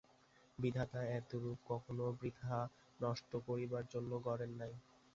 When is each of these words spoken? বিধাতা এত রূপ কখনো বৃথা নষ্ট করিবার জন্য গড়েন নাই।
বিধাতা 0.59 1.01
এত 1.11 1.29
রূপ 1.35 1.59
কখনো 1.67 2.05
বৃথা 2.19 2.57
নষ্ট 2.99 3.31
করিবার 3.47 3.83
জন্য 3.93 4.11
গড়েন 4.25 4.51
নাই। 4.59 4.73